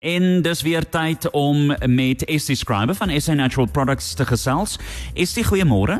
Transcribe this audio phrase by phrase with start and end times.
[0.00, 4.78] En dis weer tyd om met Estie Scriber van SA Natural Products te gesels.
[5.14, 5.98] Estie, goeiemôre.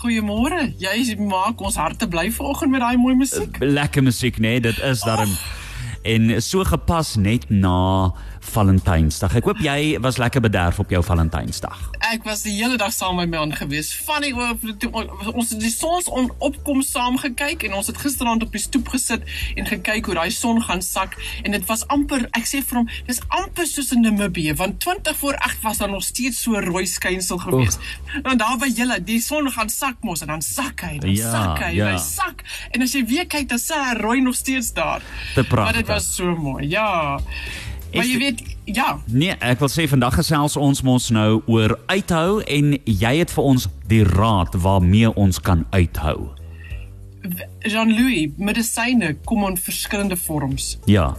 [0.00, 0.70] Goeiemôre.
[0.80, 3.58] Jy maak ons harte bly vanoggend met daai mooi musiek.
[3.60, 5.28] Lekker musiek, nee, dit is daarom.
[5.28, 5.62] Oh
[6.02, 8.12] en so gepas net na
[8.42, 9.36] Valentynsdag.
[9.38, 11.78] Ek hoop jy was lekker bederf op jou Valentynsdag.
[12.10, 13.92] Ek was die hele dag saam met my man gewees.
[14.06, 18.62] Van die ons het die son opkom saam gekyk en ons het gisteraand op die
[18.62, 19.24] stoep gesit
[19.56, 22.90] en gekyk hoe daai son gaan sak en dit was amper ek sê vir hom
[23.06, 26.84] dis amper soos in Namibië want 20 voor 8 was daar nog steeds so rooi
[26.86, 27.78] skynsel gewees.
[28.26, 31.30] Dan daar by julle die son gaan sak mos en dan sak hy, dan ja,
[31.32, 31.92] sak hy, ja.
[31.94, 35.04] hy sak en as jy weer kyk dan sê hy rooi nog steeds daar.
[35.36, 36.68] Te pragtig was so mooi.
[36.68, 37.20] Ja.
[37.94, 39.00] Maar jy weet, ja.
[39.06, 43.48] Nee, ek wil sê vandag gesels ons mos nou oor uithou en jy het vir
[43.50, 46.30] ons die raad waarmee ons kan uithou.
[47.62, 50.78] Jean-Louis, medisyne kom in verskillende vorms.
[50.90, 51.12] Ja.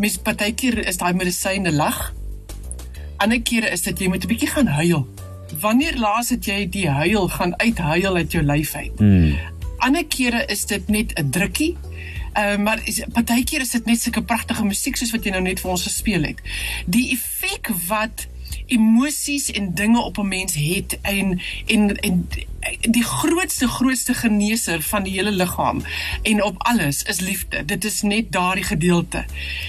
[0.00, 2.08] Mes partykeer is daai medisyne lag.
[3.20, 5.06] Ander kere is dit jy moet 'n bietjie gaan huil.
[5.60, 8.98] Wanneer laas het jy die huil gaan uithuil uit jou lyf uit?
[8.98, 9.36] Hmm.
[9.78, 11.76] Ander kere is dit net 'n drukkie
[12.30, 15.70] Uh, maar partykeer is dit net sulke pragtige musiek soos wat jy nou net vir
[15.70, 16.42] ons gespeel het.
[16.86, 18.28] Die effek wat
[18.70, 22.28] emosies en dinge op 'n mens het en en en
[22.80, 25.82] die grootste grootste geneeser van die hele liggaam
[26.22, 27.64] en op alles is liefde.
[27.64, 29.24] Dit is net daardie gedeelte.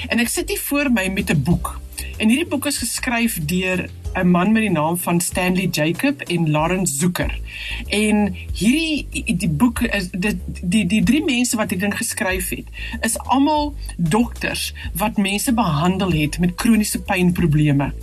[0.07, 1.79] En ek sit hier voor my met 'n boek.
[2.17, 6.51] En hierdie boek is geskryf deur 'n man met die naam van Stanley Jacob en
[6.51, 7.39] Lawrence Zucker.
[7.87, 9.07] En hierdie
[9.37, 12.67] die boek is dit die die drie mense wat hierdie ding geskryf het,
[13.01, 17.93] is almal dokters wat mense behandel het met kroniese pynprobleme.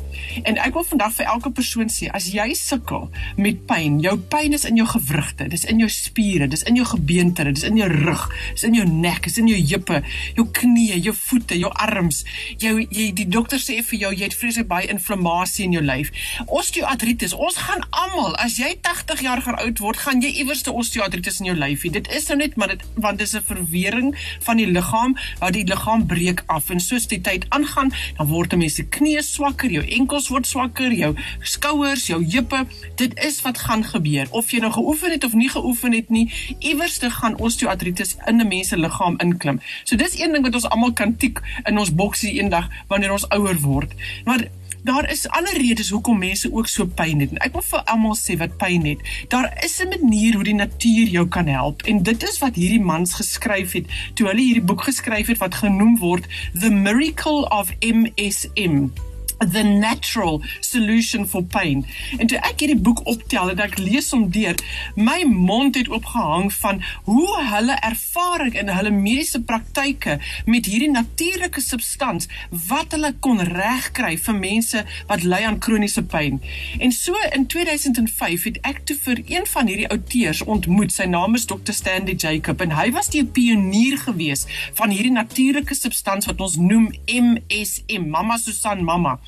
[0.42, 4.52] En ek wil vandag vir elke persoon sê, as jy sukkel met pyn, jou pyn
[4.52, 7.88] is in jou gewrigte, dis in jou spiere, dis in jou gebeente, dis in jou
[7.88, 10.02] rug, dis in jou nek, dis in jou heupe,
[10.34, 12.24] jou knieë, jou voete, jou arms.
[12.58, 15.98] Jou jy die dokter sê vir jou jy het vreeslik baie inflammasie in jou lyf
[15.98, 16.12] lyf.
[16.46, 21.40] Osteoartritis, ons gaan almal, as jy 80 jaar oud word, gaan jy iewers te osteoartritis
[21.42, 21.92] in jou lyfie.
[21.94, 24.14] Dit is nou net maar dit want dit is 'n verwering
[24.46, 28.52] van die liggaam waar die liggaam breek af en soos die tyd aangaan, dan word
[28.52, 32.64] 'n mens se knieë swakker, jou enkels word swakker, jou skouers, jou heupe.
[32.96, 34.26] Dit is wat gaan gebeur.
[34.30, 36.28] Of jy nou geoefen het of nie geoefen het nie,
[36.58, 39.60] iewers te gaan osteoartritis in 'n mens se liggaam inklim.
[39.84, 43.28] So dis een ding wat ons almal kan tik in ons boksie eendag wanneer ons
[43.28, 43.92] ouer word.
[44.24, 44.48] Maar
[44.82, 47.30] daar is ander redes hoekom mense ook so pyn het.
[47.30, 49.02] En ek wil vir almal sê wat pyn het.
[49.28, 52.80] Daar is 'n manier hoe die natuur jou kan help en dit is wat hierdie
[52.80, 56.26] mans geskryf het toe hulle hierdie boek geskryf het wat genoem word
[56.60, 58.90] The Miracle of MSM
[59.38, 61.84] the natural solution for pain.
[62.18, 64.58] En toe ek hierdie boek optel en ek lees hom deur,
[64.98, 71.62] my mond het oopgehang van hoe hulle ervaring in hulle mediese praktyke met hierdie natuurlike
[71.62, 72.28] substans
[72.68, 76.40] wat hulle kon regkry vir mense wat ly aan kroniese pyn.
[76.82, 80.92] En so in 2005 het ek toe vir een van hierdie outeurs ontmoet.
[80.92, 81.74] Sy naam is Dr.
[81.76, 84.46] Stanley Jacob en hy was die pionier gewees
[84.78, 89.18] van hierdie natuurlike substans wat ons noem MSM, Mama Susan Mama.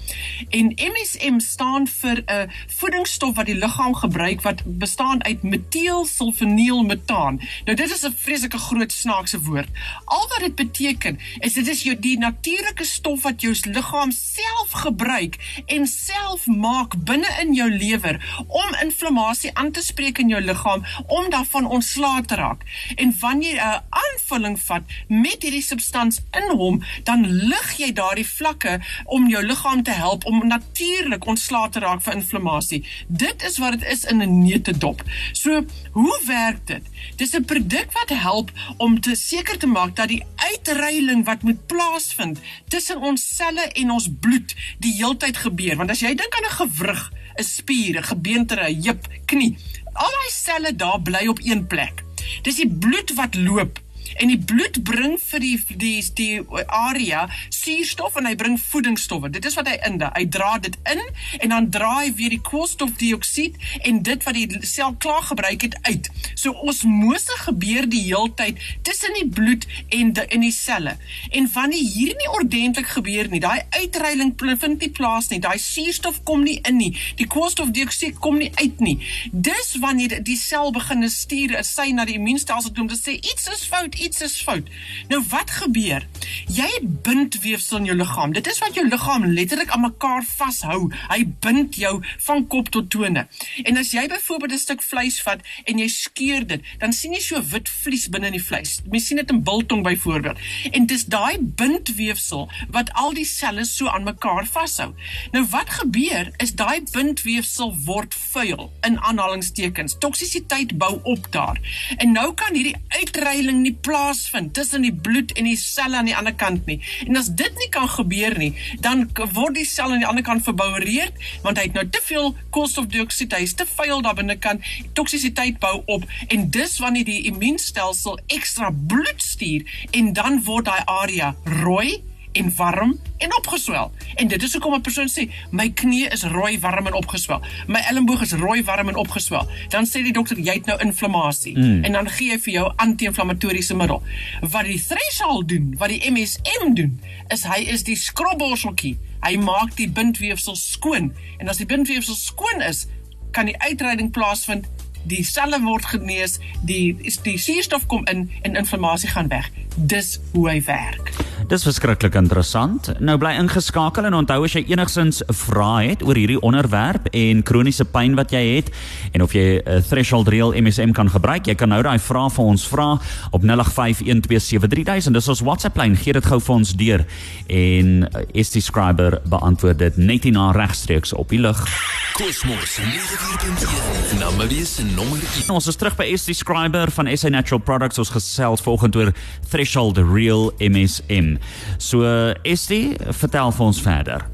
[0.49, 7.41] En MSM staan vir 'n voedingsstof wat die liggaam gebruik wat bestaan uit metielsulfonielmetaan.
[7.65, 9.69] Nou dit is 'n vreeslike groot snaakse woord.
[10.05, 14.71] Al wat dit beteken is dit is jou die natuurlike stof wat jou liggaam self
[14.71, 20.43] gebruik en self maak binne in jou lewer om inflammasie aan te spreek in jou
[20.43, 22.63] liggaam om daarvan ontslae te raak.
[22.95, 28.27] En wanneer jy 'n aanvulling vat met hierdie substans in hom, dan lig jy daardie
[28.27, 32.85] vlakke om jou liggaam te te help om natuurlik ontslae te raak van inflammasie.
[33.09, 35.03] Dit is wat dit is in 'n neutedop.
[35.33, 36.85] So, hoe werk dit?
[37.17, 41.67] Dis 'n produk wat help om te seker te maak dat die uitreiling wat moet
[41.67, 45.77] plaasvind tussen ons selle en ons bloed die heeltyd gebeur.
[45.77, 49.57] Want as jy dink aan 'n gewrig, 'n spier, 'n gebeente, 'n heup, knie,
[49.93, 52.05] al daai selle daar bly op een plek.
[52.43, 53.81] Dis die bloed wat loop
[54.19, 59.31] en die bloed bring vir die die die area suurstof en hy bring voedingsstowwe.
[59.31, 60.01] Dit is wat hy in.
[60.01, 61.03] Hy dra dit in
[61.41, 63.57] en dan draai weer die koolstofdioksied
[63.87, 66.11] en dit wat die sel klaar gebruik het uit.
[66.35, 70.97] So osmose gebeur die heeltyd tussen die bloed en die in die selle.
[71.31, 75.41] En wanneer hier nie ordentlik gebeur nie, daai uitreiling vind nie plaas nie.
[75.41, 76.91] Daai suurstof kom nie in nie.
[77.17, 78.97] Die koolstofdioksied kom nie uit nie.
[79.33, 83.49] Dis wanneer die sel begin stuur 'n sein na die immuunstelsel om te sê iets
[83.49, 84.69] is fout iets is fout.
[85.09, 86.07] Nou wat gebeur?
[86.49, 88.33] Jy het bindweefsel in jou liggaam.
[88.37, 90.89] Dit is wat jou liggaam letterlik aan mekaar vashou.
[91.13, 91.93] Hy bind jou
[92.27, 93.27] van kop tot tone.
[93.63, 97.21] En as jy byvoorbeeld 'n stuk vleis vat en jy skeur dit, dan sien jy
[97.21, 98.81] so wit vlies binne in die vleis.
[98.91, 100.39] Mens sien dit in biltong byvoorbeeld.
[100.71, 104.95] En dis daai bindweefsel wat al die selle so aan mekaar vashou.
[105.33, 109.97] Nou wat gebeur is daai bindweefsel word vuil in aanhalingstekens.
[109.99, 111.61] Toksisiteit bou op daar.
[111.97, 116.17] En nou kan hierdie uitreiling nie plaasvind tussen die bloed en die selle aan die
[116.17, 116.79] ander kant nie.
[117.07, 118.53] En as dit nie kan gebeur nie,
[118.85, 122.31] dan word die sel aan die ander kant verboureerd want hy het nou te veel
[122.55, 124.63] koolstofdioksied, hy is te vuil daar binnekant.
[124.99, 129.67] Toksisiteit bou op en dis wanneer die immuunstelsel ekstra bloed stuur
[129.97, 131.99] en dan word daai area rooi
[132.33, 133.93] en warm en opgeswel.
[134.15, 137.43] En dit is hoekom 'n persoon sê my knie is rooi, warm en opgeswel.
[137.67, 139.49] My elmboog is rooi, warm en opgeswel.
[139.69, 141.85] Dan sê die dokter jy het nou inflammasie mm.
[141.85, 144.03] en dan gee hy vir jou anti-inflammatoriese middel.
[144.41, 148.99] Wat die threshold doen, wat die MSM doen, is hy is die skrobborseltjie.
[149.21, 152.87] Hy maak die bindweefsel skoon en as die bindweefsel skoon is,
[153.31, 154.67] kan die uitreiding plaasvind
[155.09, 156.93] die selle word genees, die
[157.25, 159.51] die suurstof kom in en inflammasie gaan weg.
[159.81, 161.13] Dis hoe hy werk.
[161.51, 162.93] Dis verskriklik interessant.
[163.03, 167.87] Nou bly ingeskakel en onthou as jy enigsins vra het oor hierdie onderwerp en kroniese
[167.91, 168.69] pyn wat jy het
[169.17, 172.33] en of jy 'n uh, threshold real MSM kan gebruik, jy kan nou daai vraag
[172.33, 173.01] vir ons vra
[173.31, 175.11] op 0851273000.
[175.13, 175.97] Dis ons WhatsApp lyn.
[175.97, 177.07] Gee dit gou vir ons deur
[177.49, 181.67] en is die skrywer beantwoord dit net nie na regstreeks op die lug.
[182.15, 185.51] Kosmos 94.1 na Marius en nommer 1.
[185.51, 187.99] Ons is terug by ST Scriber van SA Natural Products.
[187.99, 189.13] Ons gesels volgende oor
[189.49, 189.70] Threshold
[190.03, 191.37] Real MSM.
[191.79, 192.05] So
[192.43, 194.27] Estie, vertel vir ons verder.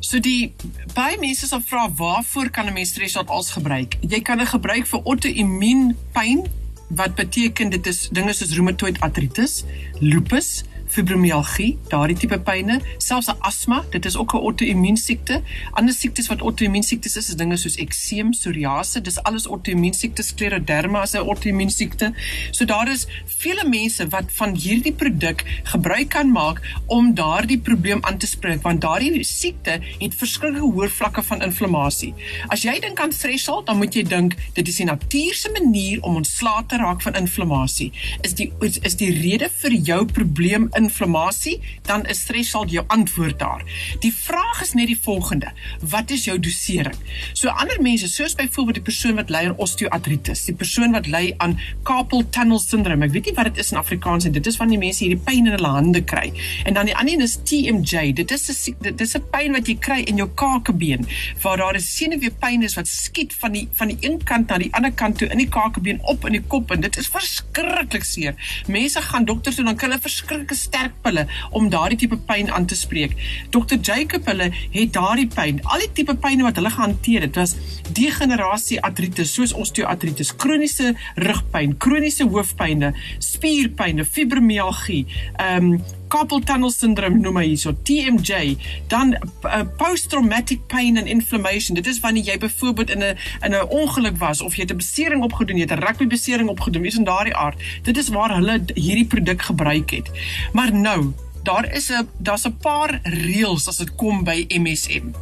[0.00, 0.54] So die
[0.94, 3.98] baie mense sal vra waarvoor kan 'n mens Threshold als gebruik?
[4.00, 6.46] Jy kan dit gebruik vir auto-immuun pyn
[6.88, 9.64] wat beteken dit is dinge soos rheumatoid arthritis,
[10.00, 15.42] lupus, fibromialgie, daardie tipe pynne, selfs asma, dit is ook 'n auto-immuun siekte.
[15.72, 20.28] Ander siektes wat auto-immuun siektes is, is dinge soos ekseem, psoriase, dis alles auto-immuun siektes,
[20.28, 22.12] skleroderma is 'n auto-immuun siekte.
[22.50, 27.98] So daar is vele mense wat van hierdie produk gebruik kan maak om daardie probleem
[28.04, 32.14] aan te spreek want daardie siekte het verskillende hoë vlakke van inflammasie.
[32.48, 36.16] As jy dink aan threshold, dan moet jy dink dit is die natuurlike manier om
[36.20, 37.92] ontslae te raak van inflammasie.
[38.26, 38.52] Is die
[38.82, 41.58] is die rede vir jou probleem inflammasie,
[41.88, 43.64] dan is threshold jou antwoord daar.
[44.04, 46.96] Die vraag is net die volgende: wat is jou dosering?
[47.32, 51.34] So ander mense, soos byvoorbeeld die persoon wat ly aan osteoartritis, die persoon wat ly
[51.42, 53.02] aan carpal tunnel syndroom.
[53.06, 55.20] Ek weet nie wat dit is in Afrikaans en dit is van die mense hierdie
[55.28, 56.30] pyn in hulle hande kry.
[56.64, 58.12] En dan die ander een is TMJ.
[58.12, 61.06] Dit is 'n dit is 'n pyn wat jy kry in jou kakebeen
[61.42, 64.72] waar daar 'n senuweepyn is wat skiet van die van die een kant na die
[64.74, 68.34] ander kant toe in die kakebeen op in die kop en dit is verskriklik seer.
[68.66, 71.26] Mense gaan dokters toe dan kry hulle verskriklike sterk pille
[71.56, 73.16] om daardie tipe pyn aan te spreek.
[73.54, 77.56] Dr Jacob hulle het daardie pyn, al die tipe pyne wat hulle gehanteer het, was
[77.96, 80.94] degenerasie artritis soos osteoartritis, kroniese
[81.28, 82.92] rugpyn, kroniese hoofpynne,
[83.24, 85.06] spierpynne, fibromialgie,
[85.36, 88.56] ehm um, carpal tunnel syndroom noem hy hierso TMJ
[88.92, 91.74] dan uh, post traumatic pain and inflammation.
[91.74, 94.82] Dit is wanneer jy byvoorbeeld in 'n in 'n ongeluk was of jy het 'n
[94.82, 97.62] besering opgedoen jy het 'n rugby besering opgedoen iets in daardie aard.
[97.82, 100.10] Dit is waar hulle hierdie produk gebruik het.
[100.52, 101.12] Maar nou
[101.42, 105.12] daar is 'n daar's 'n paar reëls as dit kom by MSM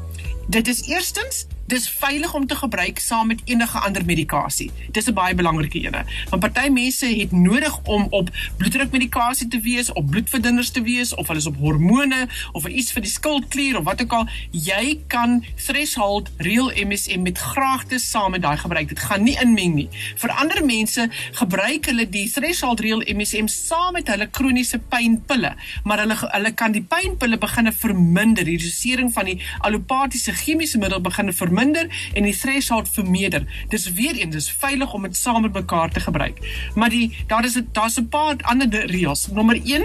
[0.47, 4.71] dit is eerstens dis veilig om te gebruik saam met enige ander medikasie.
[4.91, 6.05] Dis 'n baie belangrike ene.
[6.31, 11.27] Want party mense het nodig om op bloeddrukmedikasie te wees, op bloedverdunners te wees of
[11.27, 14.29] hulle is op hormone of iets vir die skildklier of wat ook al.
[14.51, 18.89] Jy kan threshold real MSM met graagte saam met daai gebruik.
[18.89, 19.89] Dit gaan nie inmeng nie.
[20.17, 25.55] Vir ander mense gebruik hulle die threshold real MSM saam met hulle kroniese pynpille,
[25.85, 31.01] maar hulle hulle kan die pynpille begine verminder, die dosering van die allopatiese chemiese middel
[31.01, 33.47] begine verminder verminder en die threshold vermeerder.
[33.69, 36.39] Dis weer eens dis veilig om dit saam met mekaar te gebruik.
[36.75, 39.29] Maar die daar is 'n daar's 'n paar ander reëls.
[39.33, 39.85] Nommer 1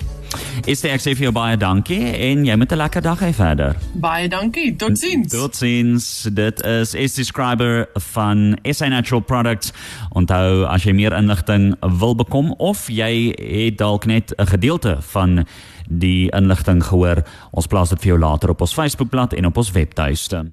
[0.67, 3.33] Is dit ek sê vir jou baie dankie en jy moet 'n lekker dag hê
[3.35, 3.77] verder.
[3.95, 4.77] Baie dankie.
[4.77, 5.33] Totsiens.
[5.33, 6.29] Totsiens.
[6.33, 9.73] Dit is is describer van SA Natural Products.
[10.13, 15.47] Onthou as jy meer inligting wil bekom of jy het dalk net 'n gedeelte van
[15.89, 17.23] die inligting gehoor.
[17.51, 20.45] Ons plaas dit vir jou later op ons Facebookblad en op ons webtuiste.